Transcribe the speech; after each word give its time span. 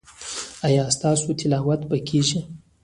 ایا 0.67 0.83
ستاسو 0.95 1.29
تلاوت 1.39 1.81
به 1.89 1.97
کیږي؟ 2.07 2.39